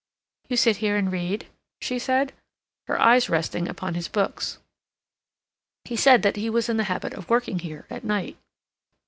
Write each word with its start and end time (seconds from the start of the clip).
"You 0.49 0.57
sit 0.57 0.77
here 0.77 0.97
and 0.97 1.11
read?" 1.11 1.45
she 1.79 1.99
said, 1.99 2.33
her 2.87 2.99
eyes 2.99 3.29
resting 3.29 3.67
upon 3.67 3.93
his 3.93 4.07
books. 4.07 4.57
He 5.85 5.95
said 5.95 6.23
that 6.23 6.37
he 6.37 6.49
was 6.49 6.69
in 6.69 6.77
the 6.77 6.85
habit 6.89 7.13
of 7.13 7.29
working 7.29 7.57
there 7.57 7.85
at 7.91 8.03
night. 8.03 8.37